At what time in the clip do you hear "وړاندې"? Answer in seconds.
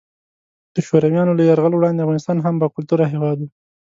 1.75-2.01